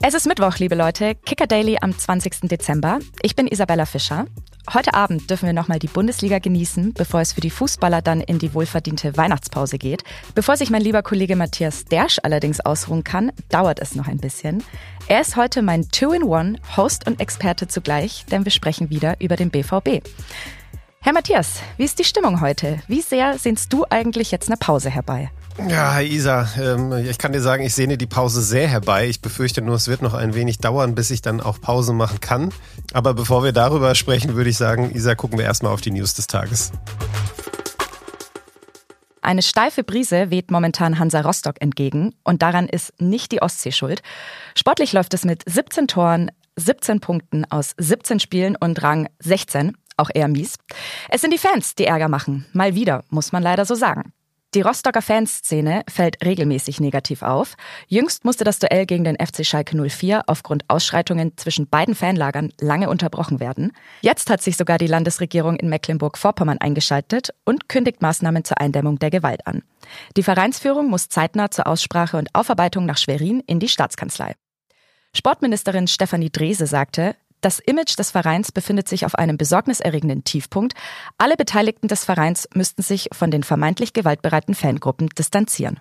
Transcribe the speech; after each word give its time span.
Es 0.00 0.14
ist 0.14 0.28
Mittwoch, 0.28 0.58
liebe 0.58 0.76
Leute, 0.76 1.16
Kicker 1.16 1.48
Daily 1.48 1.78
am 1.80 1.96
20. 1.96 2.42
Dezember. 2.42 3.00
Ich 3.20 3.34
bin 3.34 3.48
Isabella 3.48 3.84
Fischer. 3.84 4.26
Heute 4.72 4.94
Abend 4.94 5.28
dürfen 5.28 5.46
wir 5.46 5.52
nochmal 5.52 5.80
die 5.80 5.88
Bundesliga 5.88 6.38
genießen, 6.38 6.94
bevor 6.94 7.20
es 7.20 7.32
für 7.32 7.40
die 7.40 7.50
Fußballer 7.50 8.00
dann 8.00 8.20
in 8.20 8.38
die 8.38 8.54
wohlverdiente 8.54 9.16
Weihnachtspause 9.16 9.76
geht. 9.76 10.04
Bevor 10.36 10.56
sich 10.56 10.70
mein 10.70 10.82
lieber 10.82 11.02
Kollege 11.02 11.34
Matthias 11.34 11.84
Dersch 11.84 12.20
allerdings 12.22 12.60
ausruhen 12.60 13.02
kann, 13.02 13.32
dauert 13.48 13.80
es 13.80 13.96
noch 13.96 14.06
ein 14.06 14.18
bisschen. 14.18 14.62
Er 15.08 15.20
ist 15.20 15.34
heute 15.34 15.62
mein 15.62 15.88
Two-in-One, 15.88 16.60
Host 16.76 17.08
und 17.08 17.20
Experte 17.20 17.66
zugleich, 17.66 18.24
denn 18.30 18.44
wir 18.44 18.52
sprechen 18.52 18.90
wieder 18.90 19.20
über 19.20 19.34
den 19.34 19.50
BVB. 19.50 20.06
Herr 21.00 21.12
Matthias, 21.12 21.60
wie 21.76 21.84
ist 21.84 21.98
die 21.98 22.04
Stimmung 22.04 22.40
heute? 22.40 22.78
Wie 22.86 23.00
sehr 23.00 23.36
sehnst 23.36 23.72
du 23.72 23.84
eigentlich 23.90 24.30
jetzt 24.30 24.48
eine 24.48 24.58
Pause 24.58 24.90
herbei? 24.90 25.32
Ja, 25.66 26.00
Isa, 26.00 26.48
ähm, 26.56 26.92
ich 26.92 27.18
kann 27.18 27.32
dir 27.32 27.40
sagen, 27.40 27.64
ich 27.64 27.74
sehne 27.74 27.98
die 27.98 28.06
Pause 28.06 28.42
sehr 28.42 28.68
herbei. 28.68 29.08
Ich 29.08 29.20
befürchte 29.20 29.60
nur, 29.60 29.74
es 29.74 29.88
wird 29.88 30.02
noch 30.02 30.14
ein 30.14 30.34
wenig 30.34 30.58
dauern, 30.58 30.94
bis 30.94 31.10
ich 31.10 31.20
dann 31.20 31.40
auch 31.40 31.60
Pause 31.60 31.92
machen 31.92 32.20
kann. 32.20 32.52
Aber 32.92 33.12
bevor 33.12 33.42
wir 33.42 33.52
darüber 33.52 33.94
sprechen, 33.96 34.34
würde 34.34 34.50
ich 34.50 34.56
sagen, 34.56 34.94
Isa, 34.94 35.16
gucken 35.16 35.36
wir 35.36 35.44
erstmal 35.44 35.72
auf 35.72 35.80
die 35.80 35.90
News 35.90 36.14
des 36.14 36.28
Tages. 36.28 36.70
Eine 39.20 39.42
steife 39.42 39.82
Brise 39.82 40.30
weht 40.30 40.50
momentan 40.50 40.98
Hansa 40.98 41.20
Rostock 41.20 41.60
entgegen 41.60 42.14
und 42.22 42.40
daran 42.40 42.68
ist 42.68 42.92
nicht 43.00 43.32
die 43.32 43.42
Ostsee 43.42 43.72
schuld. 43.72 44.02
Sportlich 44.54 44.92
läuft 44.92 45.12
es 45.12 45.24
mit 45.24 45.42
17 45.44 45.88
Toren, 45.88 46.30
17 46.56 47.00
Punkten 47.00 47.44
aus 47.50 47.74
17 47.78 48.20
Spielen 48.20 48.56
und 48.56 48.82
Rang 48.82 49.08
16, 49.18 49.76
auch 49.96 50.08
eher 50.14 50.28
mies. 50.28 50.54
Es 51.10 51.20
sind 51.20 51.34
die 51.34 51.38
Fans, 51.38 51.74
die 51.74 51.84
Ärger 51.84 52.08
machen. 52.08 52.46
Mal 52.52 52.74
wieder, 52.74 53.04
muss 53.10 53.32
man 53.32 53.42
leider 53.42 53.64
so 53.64 53.74
sagen. 53.74 54.12
Die 54.54 54.62
Rostocker 54.62 55.02
Fanszene 55.02 55.82
fällt 55.90 56.24
regelmäßig 56.24 56.80
negativ 56.80 57.22
auf. 57.22 57.54
Jüngst 57.86 58.24
musste 58.24 58.44
das 58.44 58.58
Duell 58.58 58.86
gegen 58.86 59.04
den 59.04 59.16
FC 59.16 59.44
Schalke 59.44 59.76
04 59.76 60.22
aufgrund 60.26 60.64
Ausschreitungen 60.68 61.36
zwischen 61.36 61.68
beiden 61.68 61.94
Fanlagern 61.94 62.50
lange 62.58 62.88
unterbrochen 62.88 63.40
werden. 63.40 63.72
Jetzt 64.00 64.30
hat 64.30 64.40
sich 64.40 64.56
sogar 64.56 64.78
die 64.78 64.86
Landesregierung 64.86 65.56
in 65.56 65.68
Mecklenburg-Vorpommern 65.68 66.62
eingeschaltet 66.62 67.28
und 67.44 67.68
kündigt 67.68 68.00
Maßnahmen 68.00 68.42
zur 68.42 68.58
Eindämmung 68.58 68.98
der 68.98 69.10
Gewalt 69.10 69.46
an. 69.46 69.62
Die 70.16 70.22
Vereinsführung 70.22 70.88
muss 70.88 71.10
zeitnah 71.10 71.50
zur 71.50 71.66
Aussprache 71.66 72.16
und 72.16 72.34
Aufarbeitung 72.34 72.86
nach 72.86 72.96
Schwerin 72.96 73.40
in 73.46 73.60
die 73.60 73.68
Staatskanzlei. 73.68 74.34
Sportministerin 75.14 75.88
Stefanie 75.88 76.30
Drese 76.30 76.66
sagte, 76.66 77.16
das 77.40 77.58
Image 77.60 77.98
des 77.98 78.10
Vereins 78.10 78.52
befindet 78.52 78.88
sich 78.88 79.06
auf 79.06 79.14
einem 79.14 79.36
besorgniserregenden 79.36 80.24
Tiefpunkt. 80.24 80.74
Alle 81.18 81.36
Beteiligten 81.36 81.88
des 81.88 82.04
Vereins 82.04 82.48
müssten 82.54 82.82
sich 82.82 83.08
von 83.12 83.30
den 83.30 83.42
vermeintlich 83.42 83.92
gewaltbereiten 83.92 84.54
Fangruppen 84.54 85.08
distanzieren. 85.10 85.80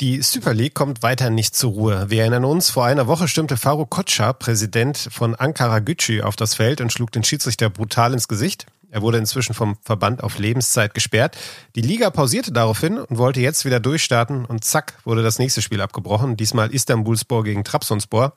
Die 0.00 0.22
Super 0.22 0.54
League 0.54 0.74
kommt 0.74 1.02
weiter 1.02 1.28
nicht 1.28 1.56
zur 1.56 1.72
Ruhe. 1.72 2.06
Wir 2.08 2.20
erinnern 2.20 2.44
uns, 2.44 2.70
vor 2.70 2.84
einer 2.84 3.08
Woche 3.08 3.26
stürmte 3.26 3.56
Faruk 3.56 3.90
Kotscha, 3.90 4.32
Präsident 4.32 5.08
von 5.10 5.34
Ankara 5.34 5.80
Gücü, 5.80 6.22
auf 6.22 6.36
das 6.36 6.54
Feld 6.54 6.80
und 6.80 6.92
schlug 6.92 7.10
den 7.10 7.24
Schiedsrichter 7.24 7.68
brutal 7.68 8.12
ins 8.12 8.28
Gesicht. 8.28 8.66
Er 8.90 9.02
wurde 9.02 9.18
inzwischen 9.18 9.54
vom 9.54 9.76
Verband 9.82 10.22
auf 10.22 10.38
Lebenszeit 10.38 10.94
gesperrt. 10.94 11.36
Die 11.74 11.80
Liga 11.80 12.10
pausierte 12.10 12.52
daraufhin 12.52 12.98
und 12.98 13.18
wollte 13.18 13.40
jetzt 13.40 13.64
wieder 13.64 13.80
durchstarten 13.80 14.44
und 14.44 14.64
zack 14.64 14.94
wurde 15.04 15.22
das 15.22 15.38
nächste 15.38 15.62
Spiel 15.62 15.80
abgebrochen. 15.80 16.36
Diesmal 16.36 16.72
Istanbulspor 16.72 17.44
gegen 17.44 17.64
Trabzonspor. 17.64 18.34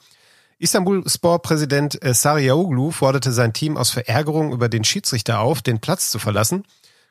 Istanbul-Sport-Präsident 0.61 2.03
äh, 2.03 2.13
Sarioglu 2.13 2.91
forderte 2.91 3.31
sein 3.31 3.51
Team 3.51 3.77
aus 3.77 3.89
Verärgerung 3.89 4.53
über 4.53 4.69
den 4.69 4.83
Schiedsrichter 4.83 5.39
auf, 5.39 5.61
den 5.61 5.79
Platz 5.79 6.11
zu 6.11 6.19
verlassen. 6.19 6.65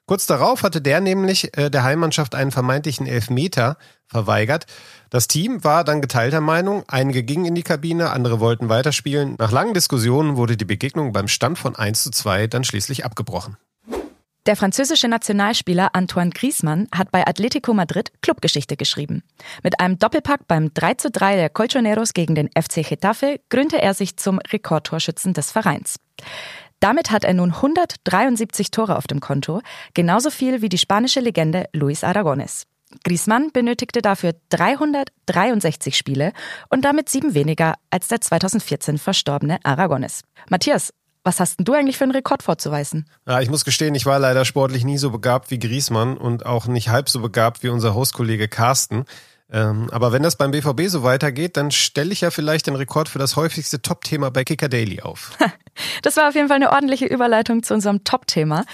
Kurz 0.07 0.27
darauf 0.27 0.63
hatte 0.63 0.81
der 0.81 1.01
nämlich 1.01 1.57
äh, 1.57 1.69
der 1.69 1.83
Heimmannschaft 1.83 2.35
einen 2.35 2.53
vermeintlichen 2.53 3.07
Elfmeter 3.07 3.77
verweigert. 4.07 4.67
Das 5.09 5.27
Team 5.27 5.65
war 5.65 5.85
dann 5.85 6.01
geteilter 6.01 6.41
Meinung. 6.41 6.85
Einige 6.87 7.23
gingen 7.25 7.45
in 7.45 7.55
die 7.55 7.63
Kabine, 7.63 8.11
andere 8.11 8.41
wollten 8.41 8.69
weiterspielen. 8.69 9.35
Nach 9.39 9.51
langen 9.51 9.75
Diskussionen 9.75 10.37
wurde 10.37 10.57
die 10.57 10.65
Begegnung 10.65 11.13
beim 11.13 11.29
Stand 11.29 11.59
von 11.59 11.75
1 11.77 12.05
zu 12.05 12.11
2 12.11 12.47
dann 12.47 12.65
schließlich 12.65 13.05
abgebrochen. 13.05 13.57
Der 14.51 14.57
französische 14.57 15.07
Nationalspieler 15.07 15.91
Antoine 15.93 16.31
Griezmann 16.31 16.89
hat 16.93 17.13
bei 17.13 17.25
Atletico 17.25 17.73
Madrid 17.73 18.11
Clubgeschichte 18.21 18.77
geschrieben. 18.77 19.23
Mit 19.63 19.79
einem 19.79 20.01
Doppelpack 20.01 20.49
beim 20.49 20.75
3 20.75 20.95
zu 20.95 21.09
3 21.09 21.37
der 21.37 21.51
Colchoneros 21.51 22.15
gegen 22.15 22.35
den 22.35 22.49
FC 22.49 22.85
Getafe 22.85 23.39
grünte 23.49 23.81
er 23.81 23.95
sich 23.95 24.17
zum 24.17 24.41
Rekordtorschützen 24.41 25.35
des 25.35 25.53
Vereins. 25.53 26.01
Damit 26.81 27.13
hat 27.13 27.23
er 27.23 27.35
nun 27.35 27.53
173 27.53 28.73
Tore 28.73 28.97
auf 28.97 29.07
dem 29.07 29.21
Konto, 29.21 29.61
genauso 29.95 30.31
viel 30.31 30.63
wie 30.63 30.69
die 30.69 30.79
spanische 30.79 31.21
Legende 31.21 31.67
Luis 31.73 32.03
Aragones. 32.03 32.67
Griezmann 33.05 33.53
benötigte 33.53 34.03
dafür 34.03 34.33
363 34.49 35.97
Spiele 35.97 36.33
und 36.71 36.85
damit 36.85 37.09
sieben 37.09 37.35
weniger 37.35 37.75
als 37.91 38.09
der 38.09 38.21
2014 38.21 38.99
verstorbene 38.99 39.61
Aragones. 39.63 40.23
Matthias, 40.49 40.93
was 41.25 41.41
hast 41.41 41.59
denn 41.59 41.65
du 41.65 41.75
eigentlich 41.75 41.99
für 41.99 42.05
einen 42.05 42.13
Rekord 42.13 42.43
vorzuweisen? 42.43 43.07
Ja, 43.27 43.41
ich 43.41 43.51
muss 43.51 43.65
gestehen, 43.65 43.95
ich 43.95 44.07
war 44.07 44.19
leider 44.19 44.45
sportlich 44.45 44.85
nie 44.85 44.99
so 44.99 45.11
begabt 45.11 45.51
wie 45.51 45.59
Griesmann 45.59 46.17
und 46.17 46.47
auch 46.47 46.67
nicht 46.67 46.89
halb 46.89 47.09
so 47.09 47.21
begabt 47.21 47.63
wie 47.63 47.69
unser 47.69 47.95
Hostkollege 47.95 48.49
Carsten. 48.49 49.05
Ähm, 49.53 49.89
aber 49.91 50.13
wenn 50.13 50.23
das 50.23 50.37
beim 50.37 50.53
BVB 50.53 50.83
so 50.87 51.03
weitergeht, 51.03 51.57
dann 51.57 51.71
stelle 51.71 52.13
ich 52.13 52.21
ja 52.21 52.31
vielleicht 52.31 52.69
den 52.69 52.77
Rekord 52.77 53.09
für 53.09 53.19
das 53.19 53.37
häufigste 53.37 53.83
Top-Thema 53.83 54.31
bei 54.31 54.45
Kicker 54.45 54.69
Daily 54.69 55.01
auf. 55.01 55.37
Das 56.03 56.17
war 56.17 56.29
auf 56.29 56.35
jeden 56.35 56.49
Fall 56.49 56.57
eine 56.57 56.73
ordentliche 56.73 57.07
Überleitung 57.07 57.63
zu 57.63 57.73
unserem 57.73 58.05
Top-Thema. 58.05 58.67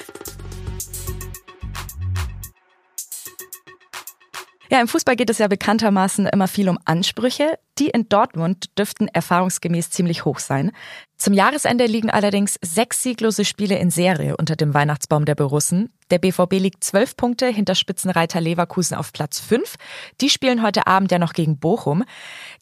Ja, 4.71 4.81
im 4.81 4.89
Fußball 4.89 5.17
geht 5.17 5.31
es 5.31 5.39
ja 5.39 5.49
bekanntermaßen 5.49 6.27
immer 6.27 6.49
viel 6.49 6.69
um 6.69 6.79
Ansprüche. 6.85 7.59
Die 7.79 7.89
in 7.89 8.09
Dortmund 8.09 8.71
dürften 8.79 9.07
erfahrungsgemäß 9.09 9.91
ziemlich 9.91 10.25
hoch 10.25 10.39
sein. 10.39 10.73
Zum 11.19 11.35
Jahresende 11.35 11.87
liegen 11.87 12.11
allerdings 12.11 12.59
sechs 12.63 13.03
sieglose 13.03 13.45
Spiele 13.45 13.79
in 13.79 13.91
Serie 13.91 14.37
unter 14.37 14.57
dem 14.57 14.73
Weihnachtsbaum 14.73 15.27
der 15.27 15.35
Borussen. 15.35 15.93
Der 16.11 16.19
BVB 16.19 16.55
liegt 16.55 16.85
zwölf 16.85 17.17
Punkte 17.17 17.49
hinter 17.49 17.75
Spitzenreiter 17.75 18.41
Leverkusen 18.41 18.97
auf 18.97 19.13
Platz 19.13 19.41
fünf. 19.41 19.77
Die 20.21 20.31
spielen 20.31 20.63
heute 20.63 20.87
Abend 20.87 21.13
ja 21.13 21.19
noch 21.19 21.33
gegen 21.33 21.59
Bochum. 21.59 22.05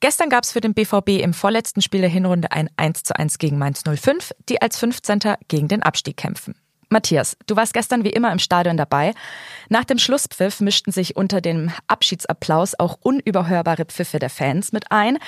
Gestern 0.01 0.31
gab 0.31 0.45
es 0.45 0.53
für 0.53 0.61
den 0.61 0.75
BVB 0.75 1.23
im 1.23 1.33
vorletzten 1.35 1.81
Spiel 1.81 2.01
der 2.01 2.11
Hinrunde 2.11 2.51
ein 2.51 2.69
1 2.77 3.05
zu 3.05 3.17
1 3.17 3.39
gegen 3.39 3.59
Mainz 3.59 3.83
05, 3.85 4.33
die 4.49 4.61
als 4.61 4.79
15. 4.79 5.21
gegen 5.47 5.69
den 5.69 5.83
Abstieg 5.83 6.17
kämpfen. 6.17 6.55
Matthias, 6.89 7.37
du 7.47 7.57
warst 7.57 7.75
gestern 7.75 8.05
wie 8.05 8.11
immer 8.11 8.33
im 8.33 8.39
Stadion 8.39 8.77
dabei. 8.77 9.13
Nach 9.69 9.85
dem 9.85 9.99
Schlusspfiff 9.99 10.61
mischten 10.61 10.93
sich 10.93 11.17
unter 11.17 11.41
dem 11.41 11.71
Abschiedsapplaus 11.87 12.79
auch 12.79 12.99
unüberhörbare 13.01 13.85
Pfiffe 13.85 14.19
der 14.19 14.31
Fans 14.31 14.73
mit 14.73 14.91
ein. 14.91 15.19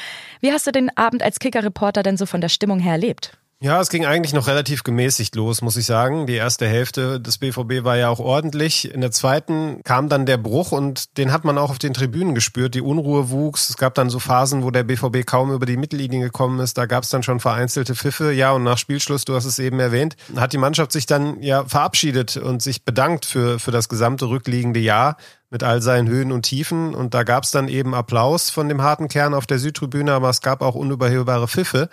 Wie 0.40 0.52
hast 0.52 0.66
du 0.66 0.72
den 0.72 0.96
Abend 0.96 1.22
als 1.22 1.38
Kicker-Reporter 1.38 2.02
denn 2.02 2.16
so 2.16 2.26
von 2.26 2.40
der 2.40 2.48
Stimmung 2.48 2.78
her 2.78 2.92
erlebt? 2.92 3.38
Ja, 3.58 3.80
es 3.80 3.88
ging 3.88 4.04
eigentlich 4.04 4.34
noch 4.34 4.48
relativ 4.48 4.82
gemäßigt 4.82 5.34
los, 5.34 5.62
muss 5.62 5.78
ich 5.78 5.86
sagen. 5.86 6.26
Die 6.26 6.34
erste 6.34 6.68
Hälfte 6.68 7.18
des 7.18 7.38
BVB 7.38 7.84
war 7.84 7.96
ja 7.96 8.10
auch 8.10 8.18
ordentlich. 8.18 8.92
In 8.92 9.00
der 9.00 9.12
zweiten 9.12 9.80
kam 9.82 10.10
dann 10.10 10.26
der 10.26 10.36
Bruch 10.36 10.72
und 10.72 11.16
den 11.16 11.32
hat 11.32 11.46
man 11.46 11.56
auch 11.56 11.70
auf 11.70 11.78
den 11.78 11.94
Tribünen 11.94 12.34
gespürt. 12.34 12.74
Die 12.74 12.82
Unruhe 12.82 13.30
wuchs. 13.30 13.70
Es 13.70 13.78
gab 13.78 13.94
dann 13.94 14.10
so 14.10 14.18
Phasen, 14.18 14.62
wo 14.62 14.70
der 14.70 14.82
BVB 14.82 15.24
kaum 15.24 15.50
über 15.52 15.64
die 15.64 15.78
Mittellinie 15.78 16.20
gekommen 16.20 16.60
ist. 16.60 16.76
Da 16.76 16.84
gab 16.84 17.04
es 17.04 17.08
dann 17.08 17.22
schon 17.22 17.40
vereinzelte 17.40 17.94
Pfiffe. 17.94 18.30
Ja, 18.30 18.52
und 18.52 18.62
nach 18.62 18.76
Spielschluss, 18.76 19.24
du 19.24 19.34
hast 19.34 19.46
es 19.46 19.58
eben 19.58 19.80
erwähnt, 19.80 20.16
hat 20.36 20.52
die 20.52 20.58
Mannschaft 20.58 20.92
sich 20.92 21.06
dann 21.06 21.42
ja 21.42 21.64
verabschiedet 21.64 22.36
und 22.36 22.60
sich 22.60 22.84
bedankt 22.84 23.24
für, 23.24 23.58
für 23.58 23.70
das 23.70 23.88
gesamte 23.88 24.28
rückliegende 24.28 24.80
Jahr 24.80 25.16
mit 25.48 25.62
all 25.62 25.80
seinen 25.80 26.08
Höhen 26.08 26.30
und 26.30 26.42
Tiefen. 26.42 26.94
Und 26.94 27.14
da 27.14 27.22
gab 27.22 27.44
es 27.44 27.52
dann 27.52 27.68
eben 27.68 27.94
Applaus 27.94 28.50
von 28.50 28.68
dem 28.68 28.82
harten 28.82 29.08
Kern 29.08 29.32
auf 29.32 29.46
der 29.46 29.58
Südtribüne, 29.58 30.12
aber 30.12 30.28
es 30.28 30.42
gab 30.42 30.60
auch 30.60 30.74
unüberhörbare 30.74 31.48
Pfiffe 31.48 31.88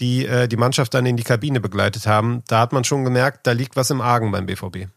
die 0.00 0.26
äh, 0.26 0.48
die 0.48 0.56
Mannschaft 0.56 0.94
dann 0.94 1.06
in 1.06 1.16
die 1.16 1.22
Kabine 1.22 1.60
begleitet 1.60 2.06
haben. 2.06 2.42
Da 2.48 2.60
hat 2.60 2.72
man 2.72 2.84
schon 2.84 3.04
gemerkt, 3.04 3.46
da 3.46 3.52
liegt 3.52 3.76
was 3.76 3.90
im 3.90 4.00
Argen 4.00 4.32
beim 4.32 4.46
BVB. 4.46 4.88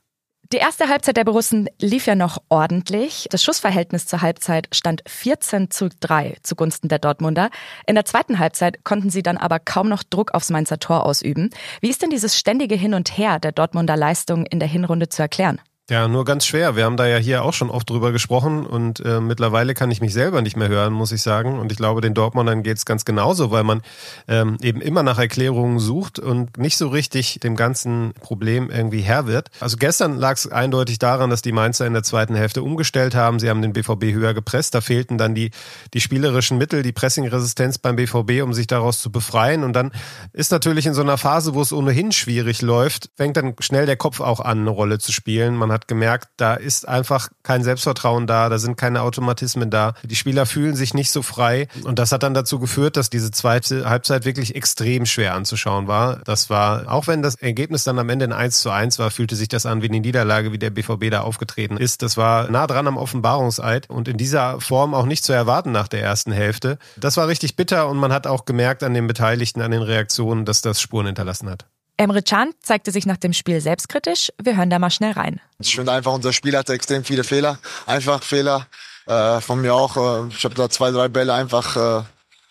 Die 0.51 0.59
erste 0.59 0.87
Halbzeit 0.87 1.17
der 1.17 1.23
Borussen 1.23 1.67
lief 1.79 2.05
ja 2.05 2.13
noch 2.13 2.37
ordentlich. 2.49 3.27
Das 3.31 3.43
Schussverhältnis 3.43 4.05
zur 4.05 4.21
Halbzeit 4.21 4.67
stand 4.71 5.01
14 5.07 5.71
zu 5.71 5.89
3 5.99 6.37
zugunsten 6.43 6.89
der 6.89 6.99
Dortmunder. 6.99 7.49
In 7.87 7.95
der 7.95 8.05
zweiten 8.05 8.37
Halbzeit 8.37 8.83
konnten 8.83 9.09
sie 9.09 9.23
dann 9.23 9.37
aber 9.37 9.57
kaum 9.59 9.89
noch 9.89 10.03
Druck 10.03 10.33
aufs 10.35 10.51
Mainzer 10.51 10.77
Tor 10.77 11.07
ausüben. 11.07 11.49
Wie 11.81 11.89
ist 11.89 12.03
denn 12.03 12.11
dieses 12.11 12.37
ständige 12.37 12.75
Hin 12.75 12.93
und 12.93 13.17
Her 13.17 13.39
der 13.39 13.51
Dortmunder 13.51 13.97
Leistung 13.97 14.45
in 14.45 14.59
der 14.59 14.67
Hinrunde 14.67 15.09
zu 15.09 15.23
erklären? 15.23 15.59
Ja, 15.89 16.07
nur 16.07 16.23
ganz 16.23 16.45
schwer. 16.45 16.77
Wir 16.77 16.85
haben 16.85 16.95
da 16.95 17.05
ja 17.07 17.17
hier 17.17 17.43
auch 17.43 17.51
schon 17.51 17.69
oft 17.69 17.89
drüber 17.89 18.13
gesprochen 18.13 18.65
und 18.65 19.01
äh, 19.01 19.19
mittlerweile 19.19 19.73
kann 19.73 19.91
ich 19.91 19.99
mich 19.99 20.13
selber 20.13 20.41
nicht 20.41 20.55
mehr 20.55 20.69
hören, 20.69 20.93
muss 20.93 21.11
ich 21.11 21.21
sagen. 21.21 21.59
Und 21.59 21.73
ich 21.73 21.77
glaube, 21.77 21.99
den 21.99 22.13
Dortmundern 22.13 22.63
geht's 22.63 22.85
ganz 22.85 23.03
genauso, 23.03 23.51
weil 23.51 23.65
man 23.65 23.81
ähm, 24.29 24.55
eben 24.61 24.79
immer 24.79 25.03
nach 25.03 25.19
Erklärungen 25.19 25.79
sucht 25.79 26.19
und 26.19 26.57
nicht 26.57 26.77
so 26.77 26.87
richtig 26.87 27.41
dem 27.41 27.57
ganzen 27.57 28.13
Problem 28.21 28.69
irgendwie 28.69 29.01
Herr 29.01 29.27
wird. 29.27 29.49
Also 29.59 29.75
gestern 29.75 30.15
lag 30.15 30.37
es 30.37 30.49
eindeutig 30.49 30.99
daran, 30.99 31.29
dass 31.29 31.41
die 31.41 31.51
Mainzer 31.51 31.85
in 31.85 31.91
der 31.91 32.03
zweiten 32.03 32.33
Hälfte 32.33 32.63
umgestellt 32.63 33.13
haben. 33.13 33.39
Sie 33.39 33.49
haben 33.49 33.61
den 33.61 33.73
BVB 33.73 34.13
höher 34.13 34.33
gepresst. 34.33 34.75
Da 34.75 34.79
fehlten 34.79 35.17
dann 35.17 35.35
die, 35.35 35.51
die 35.93 35.99
spielerischen 35.99 36.57
Mittel, 36.57 36.83
die 36.83 36.93
Pressingresistenz 36.93 37.77
beim 37.77 37.97
BVB, 37.97 38.41
um 38.41 38.53
sich 38.53 38.67
daraus 38.67 39.01
zu 39.01 39.11
befreien. 39.11 39.65
Und 39.65 39.73
dann 39.73 39.91
ist 40.31 40.49
natürlich 40.49 40.85
in 40.85 40.93
so 40.93 41.01
einer 41.01 41.17
Phase, 41.17 41.55
wo 41.55 41.61
es 41.61 41.73
ohnehin 41.73 42.13
schwierig 42.13 42.61
läuft, 42.61 43.09
fängt 43.17 43.35
dann 43.35 43.55
schnell 43.59 43.85
der 43.85 43.97
Kopf 43.97 44.21
auch 44.21 44.39
an, 44.39 44.59
eine 44.59 44.69
Rolle 44.69 44.97
zu 44.97 45.11
spielen. 45.11 45.57
Man 45.57 45.72
hat 45.73 45.87
gemerkt, 45.87 46.29
da 46.37 46.53
ist 46.53 46.87
einfach 46.87 47.29
kein 47.43 47.63
Selbstvertrauen 47.63 48.27
da, 48.27 48.49
da 48.49 48.57
sind 48.57 48.77
keine 48.77 49.01
Automatismen 49.01 49.69
da. 49.69 49.93
Die 50.03 50.15
Spieler 50.15 50.45
fühlen 50.45 50.75
sich 50.75 50.93
nicht 50.93 51.11
so 51.11 51.21
frei 51.21 51.67
und 51.83 51.99
das 51.99 52.11
hat 52.11 52.23
dann 52.23 52.33
dazu 52.33 52.59
geführt, 52.59 52.95
dass 52.95 53.09
diese 53.09 53.31
zweite 53.31 53.89
Halbzeit 53.89 54.25
wirklich 54.25 54.55
extrem 54.55 55.05
schwer 55.05 55.33
anzuschauen 55.35 55.87
war. 55.87 56.17
Das 56.23 56.49
war, 56.49 56.91
auch 56.91 57.07
wenn 57.07 57.21
das 57.21 57.35
Ergebnis 57.35 57.83
dann 57.83 57.99
am 57.99 58.09
Ende 58.09 58.25
ein 58.25 58.33
1 58.33 58.61
zu 58.61 58.69
1 58.69 58.99
war, 58.99 59.11
fühlte 59.11 59.35
sich 59.35 59.47
das 59.47 59.65
an 59.65 59.81
wie 59.81 59.89
eine 59.89 59.99
Niederlage, 59.99 60.51
wie 60.51 60.59
der 60.59 60.69
BVB 60.69 61.09
da 61.11 61.21
aufgetreten 61.21 61.77
ist. 61.77 62.01
Das 62.01 62.15
war 62.17 62.49
nah 62.49 62.67
dran 62.67 62.87
am 62.87 62.97
Offenbarungseid 62.97 63.89
und 63.89 64.07
in 64.07 64.17
dieser 64.17 64.61
Form 64.61 64.93
auch 64.93 65.05
nicht 65.05 65.23
zu 65.23 65.33
erwarten 65.33 65.71
nach 65.71 65.87
der 65.87 66.01
ersten 66.01 66.31
Hälfte. 66.31 66.77
Das 66.97 67.17
war 67.17 67.27
richtig 67.27 67.55
bitter 67.55 67.89
und 67.89 67.97
man 67.97 68.13
hat 68.13 68.27
auch 68.27 68.45
gemerkt 68.45 68.83
an 68.83 68.93
den 68.93 69.07
Beteiligten, 69.07 69.61
an 69.61 69.71
den 69.71 69.81
Reaktionen, 69.81 70.45
dass 70.45 70.61
das 70.61 70.81
Spuren 70.81 71.07
hinterlassen 71.07 71.49
hat. 71.49 71.65
Emre 71.97 72.23
Can 72.23 72.53
zeigte 72.61 72.91
sich 72.91 73.05
nach 73.05 73.17
dem 73.17 73.33
Spiel 73.33 73.61
selbstkritisch. 73.61 74.31
Wir 74.41 74.57
hören 74.57 74.69
da 74.69 74.79
mal 74.79 74.89
schnell 74.89 75.11
rein. 75.11 75.39
Ich 75.59 75.75
finde 75.75 75.91
einfach, 75.91 76.13
unser 76.13 76.33
Spiel 76.33 76.57
hatte 76.57 76.73
extrem 76.73 77.03
viele 77.03 77.23
Fehler. 77.23 77.59
Einfach 77.85 78.23
Fehler. 78.23 78.67
Äh, 79.05 79.41
von 79.41 79.61
mir 79.61 79.73
auch. 79.75 79.97
Äh, 79.97 80.27
ich 80.29 80.43
habe 80.43 80.55
da 80.55 80.69
zwei, 80.69 80.91
drei 80.91 81.07
Bälle 81.07 81.33
einfach 81.33 81.75
äh, 81.75 82.03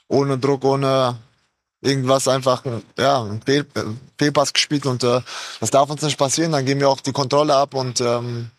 ohne 0.08 0.38
Druck, 0.38 0.64
ohne 0.64 1.16
irgendwas 1.80 2.28
einfach 2.28 2.62
ja, 2.96 3.26
Fehl, 3.44 3.66
Fehlpass 4.18 4.52
gespielt 4.52 4.86
und 4.86 5.02
äh, 5.02 5.20
das 5.60 5.70
darf 5.70 5.90
uns 5.90 6.02
nicht 6.02 6.18
passieren. 6.18 6.52
Dann 6.52 6.64
geben 6.64 6.80
wir 6.80 6.88
auch 6.88 7.00
die 7.00 7.12
Kontrolle 7.12 7.54
ab 7.54 7.74
und 7.74 8.00
ähm, 8.00 8.50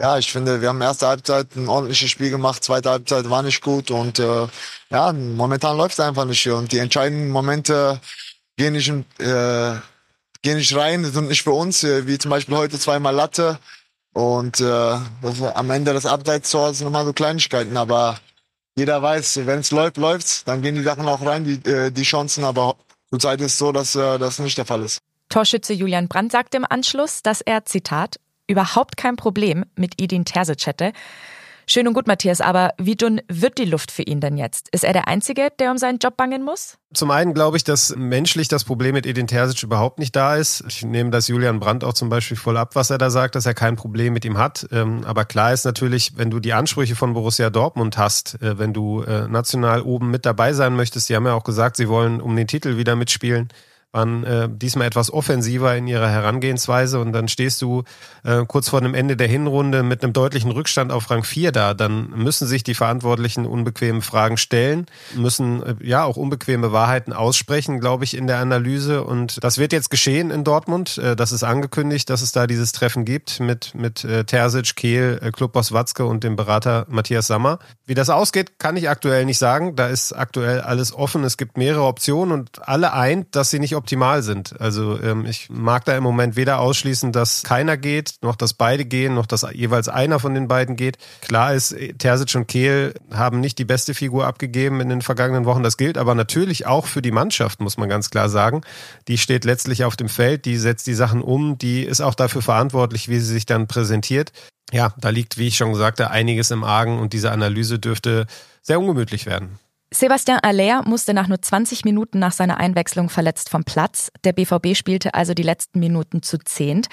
ja, 0.00 0.18
ich 0.18 0.32
finde, 0.32 0.60
wir 0.60 0.70
haben 0.70 0.80
erste 0.80 1.06
Halbzeit 1.06 1.54
ein 1.56 1.68
ordentliches 1.68 2.10
Spiel 2.10 2.30
gemacht, 2.30 2.64
zweite 2.64 2.90
Halbzeit 2.90 3.28
war 3.30 3.42
nicht 3.42 3.62
gut 3.62 3.90
und 3.90 4.18
äh, 4.18 4.48
ja, 4.90 5.12
momentan 5.12 5.76
läuft 5.76 5.94
es 5.94 6.00
einfach 6.00 6.24
nicht 6.24 6.40
hier 6.40 6.56
und 6.56 6.72
die 6.72 6.78
entscheidenden 6.78 7.30
Momente 7.30 8.00
gehen 8.56 8.72
nicht, 8.72 8.88
äh, 9.20 9.76
gehen 10.44 10.58
nicht 10.58 10.76
rein, 10.76 11.04
sind 11.04 11.28
nicht 11.28 11.42
für 11.42 11.50
uns, 11.50 11.82
äh, 11.82 12.06
wie 12.06 12.18
zum 12.18 12.30
Beispiel 12.30 12.56
heute 12.56 12.78
zweimal 12.78 13.14
Latte 13.14 13.58
und 14.12 14.60
äh, 14.60 14.64
das, 15.22 15.42
am 15.42 15.70
Ende 15.70 15.92
das 15.92 16.06
Abseitstor 16.06 16.72
sind 16.72 16.84
nochmal 16.84 17.04
so 17.04 17.12
Kleinigkeiten, 17.12 17.76
aber 17.76 18.20
jeder 18.76 19.02
weiß, 19.02 19.46
wenn 19.46 19.60
es 19.60 19.72
läuft, 19.72 19.96
läuft's, 19.96 20.44
dann 20.44 20.62
gehen 20.62 20.76
die 20.76 20.82
Sachen 20.82 21.08
auch 21.08 21.24
rein, 21.24 21.44
die, 21.44 21.68
äh, 21.68 21.90
die 21.90 22.02
Chancen, 22.02 22.44
aber 22.44 22.76
zurzeit 23.10 23.40
ist 23.40 23.52
es 23.52 23.58
so, 23.58 23.72
dass 23.72 23.96
äh, 23.96 24.18
das 24.18 24.38
nicht 24.38 24.56
der 24.56 24.66
Fall 24.66 24.82
ist. 24.82 24.98
Torschütze 25.30 25.72
Julian 25.72 26.08
Brandt 26.08 26.30
sagte 26.30 26.58
im 26.58 26.66
Anschluss, 26.68 27.22
dass 27.22 27.40
er, 27.40 27.64
Zitat, 27.64 28.20
überhaupt 28.46 28.96
kein 28.96 29.16
Problem 29.16 29.64
mit 29.74 30.00
Edin 30.00 30.24
Terzic 30.24 30.66
hätte. 30.66 30.92
Schön 31.66 31.88
und 31.88 31.94
gut, 31.94 32.06
Matthias, 32.06 32.40
aber 32.40 32.72
wie 32.78 32.94
dünn 32.94 33.22
wird 33.28 33.58
die 33.58 33.64
Luft 33.64 33.90
für 33.90 34.02
ihn 34.02 34.20
denn 34.20 34.36
jetzt? 34.36 34.68
Ist 34.70 34.84
er 34.84 34.92
der 34.92 35.08
Einzige, 35.08 35.48
der 35.58 35.70
um 35.70 35.78
seinen 35.78 35.98
Job 35.98 36.16
bangen 36.16 36.42
muss? 36.42 36.76
Zum 36.92 37.10
einen 37.10 37.32
glaube 37.32 37.56
ich, 37.56 37.64
dass 37.64 37.96
menschlich 37.96 38.48
das 38.48 38.64
Problem 38.64 38.94
mit 38.94 39.06
Edin 39.06 39.26
Terzic 39.26 39.62
überhaupt 39.62 39.98
nicht 39.98 40.14
da 40.14 40.36
ist. 40.36 40.62
Ich 40.68 40.84
nehme 40.84 41.10
das 41.10 41.28
Julian 41.28 41.60
Brandt 41.60 41.82
auch 41.82 41.94
zum 41.94 42.08
Beispiel 42.10 42.36
voll 42.36 42.56
ab, 42.56 42.76
was 42.76 42.90
er 42.90 42.98
da 42.98 43.10
sagt, 43.10 43.34
dass 43.34 43.46
er 43.46 43.54
kein 43.54 43.76
Problem 43.76 44.12
mit 44.12 44.24
ihm 44.24 44.36
hat. 44.36 44.66
Ähm, 44.72 45.04
aber 45.04 45.24
klar 45.24 45.52
ist 45.52 45.64
natürlich, 45.64 46.12
wenn 46.16 46.30
du 46.30 46.38
die 46.38 46.52
Ansprüche 46.52 46.96
von 46.96 47.14
Borussia 47.14 47.50
Dortmund 47.50 47.96
hast, 47.96 48.40
äh, 48.42 48.58
wenn 48.58 48.72
du 48.72 49.02
äh, 49.02 49.26
national 49.26 49.82
oben 49.82 50.10
mit 50.10 50.26
dabei 50.26 50.52
sein 50.52 50.76
möchtest, 50.76 51.08
die 51.08 51.16
haben 51.16 51.26
ja 51.26 51.34
auch 51.34 51.44
gesagt, 51.44 51.76
sie 51.76 51.88
wollen 51.88 52.20
um 52.20 52.36
den 52.36 52.46
Titel 52.46 52.76
wieder 52.76 52.94
mitspielen 52.94 53.48
waren 53.94 54.24
äh, 54.24 54.48
diesmal 54.50 54.88
etwas 54.88 55.12
offensiver 55.12 55.74
in 55.76 55.86
ihrer 55.86 56.08
Herangehensweise 56.08 56.98
und 56.98 57.12
dann 57.12 57.28
stehst 57.28 57.62
du 57.62 57.84
äh, 58.24 58.44
kurz 58.46 58.68
vor 58.68 58.80
dem 58.80 58.92
Ende 58.92 59.16
der 59.16 59.28
Hinrunde 59.28 59.84
mit 59.84 60.02
einem 60.02 60.12
deutlichen 60.12 60.50
Rückstand 60.50 60.90
auf 60.90 61.08
Rang 61.10 61.22
4 61.22 61.52
da. 61.52 61.74
Dann 61.74 62.10
müssen 62.10 62.48
sich 62.48 62.64
die 62.64 62.74
Verantwortlichen 62.74 63.46
unbequeme 63.46 64.02
Fragen 64.02 64.36
stellen, 64.36 64.86
müssen 65.14 65.62
äh, 65.62 65.74
ja 65.80 66.04
auch 66.04 66.16
unbequeme 66.16 66.72
Wahrheiten 66.72 67.12
aussprechen, 67.12 67.78
glaube 67.78 68.04
ich, 68.04 68.16
in 68.16 68.26
der 68.26 68.38
Analyse. 68.38 69.04
Und 69.04 69.42
das 69.42 69.58
wird 69.58 69.72
jetzt 69.72 69.90
geschehen 69.90 70.32
in 70.32 70.42
Dortmund. 70.42 70.98
Äh, 70.98 71.14
das 71.14 71.30
ist 71.30 71.44
angekündigt, 71.44 72.10
dass 72.10 72.20
es 72.20 72.32
da 72.32 72.48
dieses 72.48 72.72
Treffen 72.72 73.04
gibt 73.04 73.38
mit, 73.38 73.74
mit 73.76 74.04
äh, 74.04 74.24
Terzic, 74.24 74.74
Kehl, 74.74 75.20
äh, 75.22 75.30
Clubboss 75.30 75.72
Watzke 75.72 76.04
und 76.04 76.24
dem 76.24 76.34
Berater 76.34 76.84
Matthias 76.88 77.28
Sammer. 77.28 77.60
Wie 77.86 77.94
das 77.94 78.10
ausgeht, 78.10 78.58
kann 78.58 78.76
ich 78.76 78.88
aktuell 78.88 79.24
nicht 79.24 79.38
sagen. 79.38 79.76
Da 79.76 79.86
ist 79.86 80.12
aktuell 80.12 80.62
alles 80.62 80.92
offen. 80.92 81.22
Es 81.22 81.36
gibt 81.36 81.56
mehrere 81.56 81.84
Optionen 81.84 82.32
und 82.32 82.66
alle 82.66 82.92
eint, 82.92 83.36
dass 83.36 83.50
sie 83.50 83.60
nicht 83.60 83.76
optimal 83.84 84.22
sind. 84.22 84.58
Also 84.58 84.98
ähm, 85.02 85.26
ich 85.26 85.50
mag 85.50 85.84
da 85.84 85.94
im 85.94 86.02
Moment 86.02 86.36
weder 86.36 86.58
ausschließen, 86.58 87.12
dass 87.12 87.42
keiner 87.42 87.76
geht, 87.76 88.14
noch 88.22 88.34
dass 88.34 88.54
beide 88.54 88.86
gehen, 88.86 89.14
noch 89.14 89.26
dass 89.26 89.46
jeweils 89.52 89.90
einer 89.90 90.18
von 90.18 90.32
den 90.32 90.48
beiden 90.48 90.76
geht. 90.76 90.96
Klar 91.20 91.52
ist, 91.52 91.76
Terzic 91.98 92.34
und 92.34 92.48
Kehl 92.48 92.94
haben 93.12 93.40
nicht 93.40 93.58
die 93.58 93.66
beste 93.66 93.92
Figur 93.92 94.26
abgegeben 94.26 94.80
in 94.80 94.88
den 94.88 95.02
vergangenen 95.02 95.44
Wochen. 95.44 95.62
Das 95.62 95.76
gilt 95.76 95.98
aber 95.98 96.14
natürlich 96.14 96.66
auch 96.66 96.86
für 96.86 97.02
die 97.02 97.10
Mannschaft, 97.10 97.60
muss 97.60 97.76
man 97.76 97.90
ganz 97.90 98.08
klar 98.08 98.30
sagen. 98.30 98.62
Die 99.06 99.18
steht 99.18 99.44
letztlich 99.44 99.84
auf 99.84 99.96
dem 99.96 100.08
Feld, 100.08 100.46
die 100.46 100.56
setzt 100.56 100.86
die 100.86 100.94
Sachen 100.94 101.20
um, 101.20 101.58
die 101.58 101.84
ist 101.84 102.00
auch 102.00 102.14
dafür 102.14 102.40
verantwortlich, 102.40 103.10
wie 103.10 103.18
sie 103.18 103.32
sich 103.34 103.44
dann 103.44 103.66
präsentiert. 103.66 104.32
Ja, 104.72 104.94
da 104.96 105.10
liegt, 105.10 105.36
wie 105.36 105.48
ich 105.48 105.58
schon 105.58 105.74
sagte, 105.74 106.10
einiges 106.10 106.50
im 106.50 106.64
Argen 106.64 106.98
und 106.98 107.12
diese 107.12 107.30
Analyse 107.30 107.78
dürfte 107.78 108.26
sehr 108.62 108.80
ungemütlich 108.80 109.26
werden. 109.26 109.58
Sebastian 109.94 110.40
Aller 110.42 110.82
musste 110.84 111.14
nach 111.14 111.28
nur 111.28 111.40
20 111.40 111.84
Minuten 111.84 112.18
nach 112.18 112.32
seiner 112.32 112.58
Einwechslung 112.58 113.08
verletzt 113.08 113.48
vom 113.48 113.62
Platz. 113.62 114.10
Der 114.24 114.32
BVB 114.32 114.76
spielte 114.76 115.14
also 115.14 115.34
die 115.34 115.44
letzten 115.44 115.78
Minuten 115.78 116.20
zu 116.20 116.38
zehnt. 116.38 116.88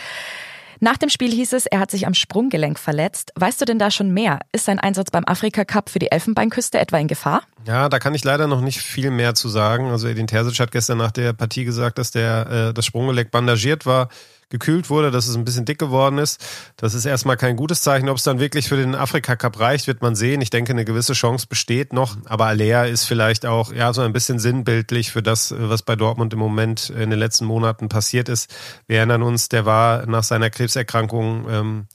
Nach 0.79 0.97
dem 0.97 1.09
Spiel 1.09 1.31
hieß 1.31 1.53
es, 1.53 1.65
er 1.65 1.79
hat 1.79 1.89
sich 1.89 2.05
am 2.05 2.13
Sprunggelenk 2.13 2.77
verletzt. 2.77 3.31
Weißt 3.35 3.59
du 3.59 3.65
denn 3.65 3.79
da 3.79 3.89
schon 3.89 4.11
mehr? 4.11 4.39
Ist 4.51 4.65
sein 4.65 4.79
Einsatz 4.79 5.09
beim 5.09 5.23
Afrika 5.25 5.65
Cup 5.65 5.89
für 5.89 5.99
die 5.99 6.11
Elfenbeinküste 6.11 6.79
etwa 6.79 6.97
in 6.97 7.07
Gefahr? 7.07 7.41
Ja, 7.65 7.89
da 7.89 7.97
kann 7.97 8.13
ich 8.13 8.23
leider 8.23 8.47
noch 8.47 8.61
nicht 8.61 8.79
viel 8.79 9.09
mehr 9.09 9.33
zu 9.33 9.49
sagen. 9.49 9.89
Also 9.89 10.07
Edin 10.07 10.27
Terzic 10.27 10.59
hat 10.59 10.71
gestern 10.71 10.99
nach 10.99 11.11
der 11.11 11.33
Partie 11.33 11.65
gesagt, 11.65 11.97
dass 11.97 12.11
der 12.11 12.69
äh, 12.69 12.73
das 12.73 12.85
Sprunggelenk 12.85 13.31
bandagiert 13.31 13.87
war 13.87 14.09
gekühlt 14.51 14.91
wurde, 14.91 15.09
dass 15.09 15.27
es 15.27 15.35
ein 15.35 15.43
bisschen 15.43 15.65
dick 15.65 15.79
geworden 15.79 16.19
ist. 16.19 16.39
Das 16.77 16.93
ist 16.93 17.05
erstmal 17.05 17.37
kein 17.37 17.55
gutes 17.55 17.81
Zeichen. 17.81 18.09
Ob 18.09 18.17
es 18.17 18.23
dann 18.23 18.39
wirklich 18.39 18.69
für 18.69 18.77
den 18.77 18.93
Afrika 18.93 19.35
Cup 19.35 19.59
reicht, 19.59 19.87
wird 19.87 20.03
man 20.03 20.15
sehen. 20.15 20.41
Ich 20.41 20.51
denke, 20.51 20.73
eine 20.73 20.85
gewisse 20.85 21.13
Chance 21.13 21.47
besteht 21.47 21.93
noch. 21.93 22.17
Aber 22.25 22.45
Alea 22.45 22.85
ist 22.85 23.05
vielleicht 23.05 23.47
auch 23.47 23.73
ja 23.73 23.93
so 23.93 24.01
ein 24.01 24.13
bisschen 24.13 24.37
sinnbildlich 24.37 25.11
für 25.11 25.23
das, 25.23 25.53
was 25.57 25.81
bei 25.81 25.95
Dortmund 25.95 26.33
im 26.33 26.39
Moment 26.39 26.91
in 26.91 27.09
den 27.09 27.17
letzten 27.17 27.45
Monaten 27.45 27.89
passiert 27.89 28.29
ist. 28.29 28.53
Wir 28.85 28.97
erinnern 28.97 29.23
uns, 29.23 29.49
der 29.49 29.65
war 29.65 30.05
nach 30.05 30.23
seiner 30.23 30.51
Krebserkrankung 30.51 31.47
ähm, 31.49 31.87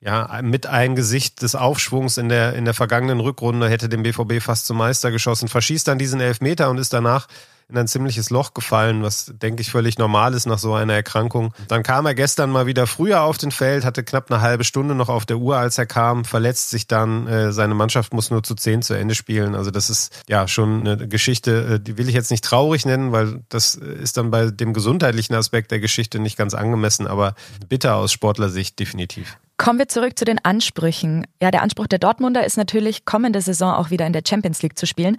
ja, 0.00 0.40
mit 0.42 0.66
ein 0.66 0.94
Gesicht 0.94 1.42
des 1.42 1.54
Aufschwungs 1.54 2.16
in 2.16 2.28
der, 2.28 2.54
in 2.54 2.64
der 2.64 2.74
vergangenen 2.74 3.18
Rückrunde 3.18 3.68
hätte 3.68 3.88
den 3.88 4.02
BVB 4.02 4.40
fast 4.40 4.66
zum 4.66 4.76
Meister 4.76 5.10
geschossen, 5.10 5.48
verschießt 5.48 5.88
dann 5.88 5.98
diesen 5.98 6.20
Elfmeter 6.20 6.70
und 6.70 6.78
ist 6.78 6.92
danach 6.92 7.26
in 7.68 7.76
ein 7.76 7.88
ziemliches 7.88 8.30
Loch 8.30 8.54
gefallen, 8.54 9.02
was 9.02 9.32
denke 9.42 9.60
ich 9.60 9.70
völlig 9.70 9.98
normal 9.98 10.34
ist 10.34 10.46
nach 10.46 10.58
so 10.58 10.74
einer 10.74 10.94
Erkrankung. 10.94 11.52
Dann 11.66 11.82
kam 11.82 12.06
er 12.06 12.14
gestern 12.14 12.50
mal 12.50 12.66
wieder 12.66 12.86
früher 12.86 13.22
auf 13.22 13.38
den 13.38 13.50
Feld, 13.50 13.84
hatte 13.84 14.04
knapp 14.04 14.30
eine 14.30 14.40
halbe 14.40 14.62
Stunde 14.62 14.94
noch 14.94 15.08
auf 15.08 15.26
der 15.26 15.38
Uhr, 15.38 15.56
als 15.56 15.76
er 15.76 15.86
kam, 15.86 16.24
verletzt 16.24 16.70
sich 16.70 16.86
dann. 16.86 17.26
Äh, 17.26 17.52
seine 17.52 17.74
Mannschaft 17.74 18.12
muss 18.12 18.30
nur 18.30 18.44
zu 18.44 18.54
zehn 18.54 18.82
zu 18.82 18.94
Ende 18.94 19.16
spielen. 19.16 19.56
Also 19.56 19.72
das 19.72 19.90
ist 19.90 20.22
ja 20.28 20.46
schon 20.46 20.86
eine 20.86 21.08
Geschichte, 21.08 21.74
äh, 21.74 21.80
die 21.80 21.98
will 21.98 22.08
ich 22.08 22.14
jetzt 22.14 22.30
nicht 22.30 22.44
traurig 22.44 22.86
nennen, 22.86 23.10
weil 23.10 23.42
das 23.48 23.74
ist 23.74 24.16
dann 24.16 24.30
bei 24.30 24.50
dem 24.50 24.72
gesundheitlichen 24.72 25.34
Aspekt 25.34 25.72
der 25.72 25.80
Geschichte 25.80 26.20
nicht 26.20 26.36
ganz 26.36 26.54
angemessen, 26.54 27.08
aber 27.08 27.34
bitter 27.68 27.96
aus 27.96 28.12
Sportlersicht 28.12 28.78
definitiv. 28.78 29.38
Kommen 29.58 29.78
wir 29.78 29.88
zurück 29.88 30.18
zu 30.18 30.26
den 30.26 30.44
Ansprüchen. 30.44 31.26
Ja, 31.40 31.50
der 31.50 31.62
Anspruch 31.62 31.86
der 31.86 31.98
Dortmunder 31.98 32.44
ist 32.44 32.58
natürlich, 32.58 33.06
kommende 33.06 33.40
Saison 33.40 33.72
auch 33.72 33.88
wieder 33.88 34.06
in 34.06 34.12
der 34.12 34.22
Champions 34.26 34.62
League 34.62 34.78
zu 34.78 34.86
spielen. 34.86 35.16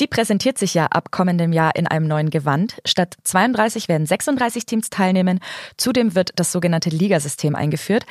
Die 0.00 0.06
präsentiert 0.06 0.56
sich 0.56 0.72
ja 0.72 0.86
ab 0.86 1.10
kommendem 1.10 1.52
Jahr 1.52 1.76
in 1.76 1.86
einem 1.86 2.06
neuen 2.06 2.30
Gewand. 2.30 2.76
Statt 2.86 3.16
32 3.24 3.88
werden 3.88 4.06
36 4.06 4.64
Teams 4.64 4.88
teilnehmen. 4.88 5.40
Zudem 5.76 6.14
wird 6.14 6.30
das 6.36 6.52
sogenannte 6.52 6.88
Ligasystem 6.88 7.54
eingeführt. 7.54 8.06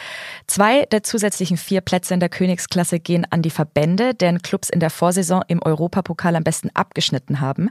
Zwei 0.46 0.86
der 0.86 1.02
zusätzlichen 1.02 1.58
vier 1.58 1.82
Plätze 1.82 2.14
in 2.14 2.20
der 2.20 2.30
Königsklasse 2.30 3.00
gehen 3.00 3.26
an 3.30 3.42
die 3.42 3.50
Verbände, 3.50 4.14
deren 4.14 4.44
Clubs 4.44 4.70
in 4.70 4.80
der 4.80 4.92
Vorsaison 4.92 5.44
im 5.48 5.64
Europapokal 5.64 6.36
am 6.36 6.44
besten 6.44 6.70
abgeschnitten 6.76 7.40
haben. 7.40 7.70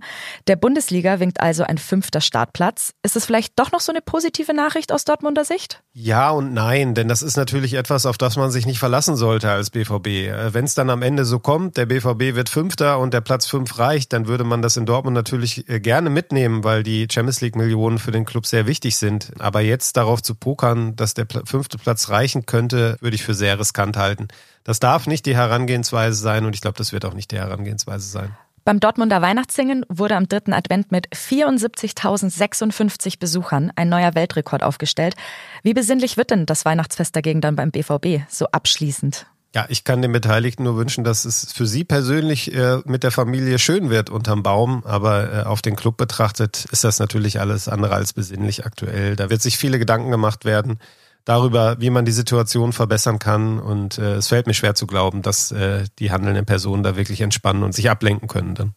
Der 0.48 0.56
Bundesliga 0.56 1.20
winkt 1.20 1.40
also 1.40 1.62
ein 1.62 1.78
fünfter 1.78 2.20
Startplatz. 2.20 2.92
Ist 3.04 3.14
es 3.14 3.26
vielleicht 3.26 3.58
doch 3.58 3.70
noch 3.70 3.80
so 3.80 3.92
eine 3.92 4.00
positive 4.00 4.52
Nachricht 4.52 4.90
aus 4.90 5.04
Dortmunder 5.04 5.44
Sicht? 5.44 5.82
Ja 5.92 6.30
und 6.30 6.52
nein, 6.54 6.94
denn 6.94 7.06
das 7.08 7.22
ist 7.22 7.36
natürlich 7.36 7.72
etwas, 7.84 8.06
auf 8.06 8.16
das 8.16 8.36
man 8.36 8.50
sich 8.50 8.64
nicht 8.64 8.78
verlassen 8.78 9.14
sollte 9.14 9.50
als 9.50 9.68
BVB. 9.68 10.06
Äh, 10.06 10.54
Wenn 10.54 10.64
es 10.64 10.74
dann 10.74 10.88
am 10.88 11.02
Ende 11.02 11.26
so 11.26 11.38
kommt, 11.38 11.76
der 11.76 11.84
BVB 11.84 12.34
wird 12.34 12.48
Fünfter 12.48 12.98
und 12.98 13.12
der 13.12 13.20
Platz 13.20 13.46
fünf 13.46 13.78
reicht, 13.78 14.14
dann 14.14 14.26
würde 14.26 14.44
man 14.44 14.62
das 14.62 14.78
in 14.78 14.86
Dortmund 14.86 15.14
natürlich 15.14 15.68
äh, 15.68 15.80
gerne 15.80 16.08
mitnehmen, 16.08 16.64
weil 16.64 16.82
die 16.82 17.06
Champions 17.10 17.42
League 17.42 17.56
Millionen 17.56 17.98
für 17.98 18.10
den 18.10 18.24
Club 18.24 18.46
sehr 18.46 18.66
wichtig 18.66 18.96
sind. 18.96 19.32
Aber 19.38 19.60
jetzt 19.60 19.98
darauf 19.98 20.22
zu 20.22 20.34
pokern, 20.34 20.96
dass 20.96 21.12
der 21.12 21.26
fünfte 21.44 21.76
Platz 21.76 22.08
reichen 22.08 22.46
könnte, 22.46 22.96
würde 23.00 23.16
ich 23.16 23.22
für 23.22 23.34
sehr 23.34 23.58
riskant 23.58 23.98
halten. 23.98 24.28
Das 24.64 24.80
darf 24.80 25.06
nicht 25.06 25.26
die 25.26 25.36
Herangehensweise 25.36 26.16
sein 26.18 26.46
und 26.46 26.54
ich 26.54 26.62
glaube, 26.62 26.78
das 26.78 26.92
wird 26.92 27.04
auch 27.04 27.12
nicht 27.12 27.32
die 27.32 27.38
Herangehensweise 27.38 28.08
sein. 28.08 28.34
Beim 28.66 28.80
Dortmunder 28.80 29.20
Weihnachtssingen 29.20 29.84
wurde 29.90 30.16
am 30.16 30.26
dritten 30.26 30.54
Advent 30.54 30.90
mit 30.90 31.08
74.056 31.08 33.18
Besuchern 33.18 33.70
ein 33.76 33.90
neuer 33.90 34.14
Weltrekord 34.14 34.62
aufgestellt. 34.62 35.16
Wie 35.62 35.74
besinnlich 35.74 36.16
wird 36.16 36.30
denn 36.30 36.46
das 36.46 36.64
Weihnachtsfest 36.64 37.14
dagegen 37.14 37.42
dann 37.42 37.56
beim 37.56 37.70
BVB 37.70 38.22
so 38.30 38.46
abschließend? 38.46 39.26
Ja, 39.54 39.66
ich 39.68 39.84
kann 39.84 40.00
den 40.00 40.12
Beteiligten 40.12 40.64
nur 40.64 40.78
wünschen, 40.78 41.04
dass 41.04 41.26
es 41.26 41.52
für 41.52 41.66
Sie 41.66 41.84
persönlich 41.84 42.54
äh, 42.54 42.78
mit 42.86 43.02
der 43.02 43.10
Familie 43.10 43.58
schön 43.58 43.90
wird 43.90 44.08
unterm 44.08 44.42
Baum, 44.42 44.82
aber 44.86 45.32
äh, 45.32 45.42
auf 45.42 45.60
den 45.60 45.76
Club 45.76 45.98
betrachtet 45.98 46.64
ist 46.72 46.84
das 46.84 46.98
natürlich 46.98 47.40
alles 47.40 47.68
andere 47.68 47.94
als 47.94 48.14
besinnlich 48.14 48.64
aktuell. 48.64 49.14
Da 49.14 49.28
wird 49.28 49.42
sich 49.42 49.58
viele 49.58 49.78
Gedanken 49.78 50.10
gemacht 50.10 50.46
werden. 50.46 50.78
Darüber, 51.24 51.80
wie 51.80 51.90
man 51.90 52.04
die 52.04 52.12
Situation 52.12 52.72
verbessern 52.72 53.18
kann. 53.18 53.58
Und 53.58 53.98
äh, 53.98 54.14
es 54.14 54.28
fällt 54.28 54.46
mir 54.46 54.54
schwer 54.54 54.74
zu 54.74 54.86
glauben, 54.86 55.22
dass 55.22 55.52
äh, 55.52 55.84
die 55.98 56.10
handelnden 56.10 56.46
Personen 56.46 56.82
da 56.82 56.96
wirklich 56.96 57.20
entspannen 57.20 57.62
und 57.62 57.74
sich 57.74 57.90
ablenken 57.90 58.28
können 58.28 58.54
dann. 58.54 58.74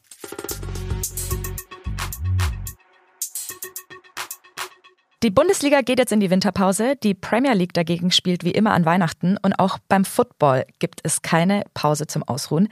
Die 5.23 5.31
Bundesliga 5.31 5.81
geht 5.81 5.97
jetzt 5.97 6.11
in 6.11 6.19
die 6.19 6.29
Winterpause. 6.29 6.95
Die 7.01 7.15
Premier 7.15 7.53
League 7.53 7.73
dagegen 7.73 8.11
spielt 8.11 8.43
wie 8.43 8.51
immer 8.51 8.73
an 8.73 8.85
Weihnachten. 8.85 9.35
Und 9.41 9.53
auch 9.57 9.79
beim 9.89 10.05
Football 10.05 10.65
gibt 10.77 10.99
es 11.01 11.23
keine 11.23 11.63
Pause 11.73 12.05
zum 12.05 12.21
Ausruhen. 12.21 12.67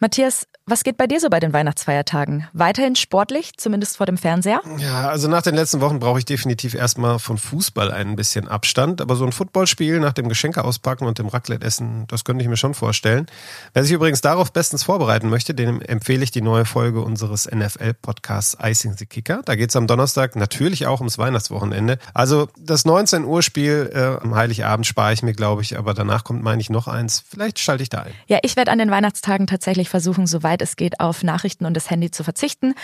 Matthias, 0.00 0.46
was 0.66 0.84
geht 0.84 0.96
bei 0.96 1.06
dir 1.06 1.18
so 1.18 1.28
bei 1.28 1.40
den 1.40 1.52
Weihnachtsfeiertagen? 1.52 2.46
Weiterhin 2.52 2.94
sportlich, 2.94 3.52
zumindest 3.56 3.96
vor 3.96 4.06
dem 4.06 4.16
Fernseher? 4.16 4.60
Ja, 4.78 5.08
also 5.08 5.26
nach 5.26 5.42
den 5.42 5.56
letzten 5.56 5.80
Wochen 5.80 5.98
brauche 5.98 6.20
ich 6.20 6.24
definitiv 6.24 6.74
erstmal 6.74 7.18
von 7.18 7.38
Fußball 7.38 7.90
ein 7.90 8.14
bisschen 8.14 8.46
Abstand. 8.46 9.00
Aber 9.00 9.16
so 9.16 9.24
ein 9.24 9.32
Footballspiel 9.32 9.98
nach 9.98 10.12
dem 10.12 10.28
Geschenke 10.28 10.62
auspacken 10.62 11.06
und 11.06 11.18
dem 11.18 11.26
Raclette-Essen, 11.26 12.06
das 12.06 12.24
könnte 12.24 12.44
ich 12.44 12.48
mir 12.48 12.56
schon 12.56 12.74
vorstellen. 12.74 13.26
Wer 13.72 13.82
sich 13.82 13.92
übrigens 13.92 14.20
darauf 14.20 14.52
bestens 14.52 14.84
vorbereiten 14.84 15.28
möchte, 15.28 15.54
dem 15.54 15.82
empfehle 15.82 16.22
ich 16.22 16.30
die 16.30 16.40
neue 16.40 16.64
Folge 16.64 17.00
unseres 17.00 17.50
NFL-Podcasts 17.50 18.56
Icing 18.62 18.96
the 18.96 19.06
Kicker. 19.06 19.42
Da 19.44 19.56
geht 19.56 19.70
es 19.70 19.76
am 19.76 19.88
Donnerstag 19.88 20.36
natürlich 20.36 20.86
auch 20.86 21.00
ums 21.00 21.18
Weihnachtswochenende. 21.18 21.98
Also 22.14 22.48
das 22.56 22.84
19 22.84 23.24
Uhr 23.24 23.42
Spiel 23.42 23.90
äh, 23.92 24.22
am 24.22 24.36
Heiligabend 24.36 24.86
spare 24.86 25.12
ich 25.14 25.24
mir, 25.24 25.32
glaube 25.32 25.62
ich. 25.62 25.76
Aber 25.78 25.94
danach 25.94 26.22
kommt, 26.22 26.44
meine 26.44 26.60
ich, 26.60 26.70
noch 26.70 26.86
eins. 26.86 27.24
Vielleicht 27.28 27.58
schalte 27.58 27.82
ich 27.82 27.88
da 27.88 28.02
ein. 28.02 28.12
Ja, 28.28 28.38
ich 28.42 28.54
werde 28.54 28.70
an 28.70 28.78
den 28.78 28.90
Weihnachtstagen 28.92 29.48
tatsächlich 29.48 29.88
versuchen, 29.88 30.28
soweit 30.28 30.59
soweit 30.60 30.68
es 30.68 30.76
geht, 30.76 31.00
auf 31.00 31.22
Nachrichten 31.22 31.66
und 31.66 31.74
das 31.74 31.90
Handy 31.90 32.10
zu 32.10 32.22
verzichten. 32.24 32.74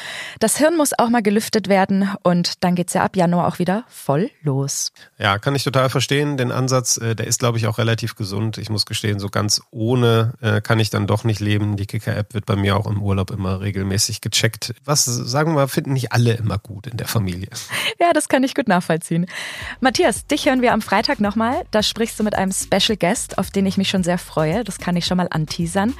Das 0.40 0.56
Hirn 0.56 0.76
muss 0.76 0.98
auch 0.98 1.08
mal 1.08 1.22
gelüftet 1.22 1.68
werden 1.68 2.10
und 2.22 2.64
dann 2.64 2.74
geht 2.74 2.88
es 2.88 2.94
ja 2.94 3.04
ab 3.04 3.16
Januar 3.16 3.46
auch 3.46 3.58
wieder 3.58 3.84
voll 3.88 4.30
los. 4.42 4.92
Ja, 5.18 5.38
kann 5.38 5.54
ich 5.54 5.64
total 5.64 5.90
verstehen. 5.90 6.36
Den 6.36 6.52
Ansatz, 6.52 6.96
äh, 6.96 7.14
der 7.14 7.26
ist, 7.26 7.38
glaube 7.38 7.58
ich, 7.58 7.66
auch 7.66 7.78
relativ 7.78 8.16
gesund. 8.16 8.58
Ich 8.58 8.70
muss 8.70 8.86
gestehen, 8.86 9.18
so 9.18 9.28
ganz 9.28 9.62
ohne 9.70 10.34
äh, 10.40 10.60
kann 10.60 10.80
ich 10.80 10.90
dann 10.90 11.06
doch 11.06 11.24
nicht 11.24 11.40
leben. 11.40 11.76
Die 11.76 11.86
Kicker-App 11.86 12.34
wird 12.34 12.46
bei 12.46 12.56
mir 12.56 12.76
auch 12.76 12.86
im 12.86 13.02
Urlaub 13.02 13.30
immer 13.30 13.60
regelmäßig 13.60 14.20
gecheckt. 14.20 14.74
Was, 14.84 15.04
sagen 15.04 15.50
wir 15.50 15.54
mal, 15.54 15.68
finden 15.68 15.92
nicht 15.92 16.12
alle 16.12 16.34
immer 16.34 16.58
gut 16.58 16.86
in 16.86 16.96
der 16.96 17.08
Familie. 17.08 17.48
Ja, 17.98 18.12
das 18.12 18.28
kann 18.28 18.44
ich 18.44 18.54
gut 18.54 18.68
nachvollziehen. 18.68 19.26
Matthias, 19.80 20.26
dich 20.26 20.46
hören 20.46 20.62
wir 20.62 20.72
am 20.72 20.82
Freitag 20.82 21.20
nochmal. 21.20 21.64
Da 21.70 21.82
sprichst 21.82 22.18
du 22.18 22.24
mit 22.24 22.34
einem 22.34 22.52
Special 22.52 22.96
Guest, 22.96 23.38
auf 23.38 23.50
den 23.50 23.66
ich 23.66 23.76
mich 23.76 23.88
schon 23.88 24.04
sehr 24.04 24.18
freue. 24.18 24.64
Das 24.64 24.78
kann 24.78 24.96
ich 24.96 25.06
schon 25.06 25.16
mal 25.16 25.28
anteasern. 25.30 25.94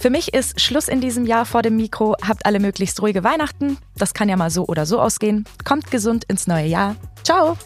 Für 0.00 0.08
mich 0.08 0.32
ist 0.32 0.58
Schluss 0.58 0.88
in 0.88 1.02
diesem 1.02 1.26
Jahr 1.26 1.44
vor 1.44 1.60
dem 1.60 1.76
Mikro. 1.76 2.16
Habt 2.26 2.46
alle 2.46 2.58
möglichst 2.58 3.02
ruhige 3.02 3.22
Weihnachten. 3.22 3.76
Das 3.96 4.14
kann 4.14 4.30
ja 4.30 4.36
mal 4.38 4.48
so 4.48 4.64
oder 4.66 4.86
so 4.86 4.98
ausgehen. 4.98 5.44
Kommt 5.62 5.90
gesund 5.90 6.24
ins 6.24 6.46
neue 6.46 6.64
Jahr. 6.64 6.96
Ciao! 7.22 7.58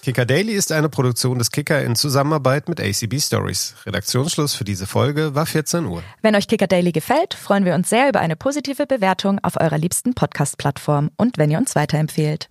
Kicker 0.00 0.24
Daily 0.24 0.54
ist 0.54 0.72
eine 0.72 0.88
Produktion 0.88 1.38
des 1.38 1.50
Kicker 1.50 1.84
in 1.84 1.94
Zusammenarbeit 1.94 2.70
mit 2.70 2.80
ACB 2.80 3.20
Stories. 3.20 3.74
Redaktionsschluss 3.84 4.54
für 4.54 4.64
diese 4.64 4.86
Folge 4.86 5.34
war 5.34 5.44
14 5.44 5.84
Uhr. 5.84 6.02
Wenn 6.22 6.34
euch 6.34 6.48
Kicker 6.48 6.66
Daily 6.66 6.92
gefällt, 6.92 7.34
freuen 7.34 7.66
wir 7.66 7.74
uns 7.74 7.90
sehr 7.90 8.08
über 8.08 8.20
eine 8.20 8.36
positive 8.36 8.86
Bewertung 8.86 9.38
auf 9.42 9.60
eurer 9.60 9.76
liebsten 9.76 10.14
Podcast-Plattform 10.14 11.10
und 11.18 11.36
wenn 11.36 11.50
ihr 11.50 11.58
uns 11.58 11.76
weiterempfehlt. 11.76 12.48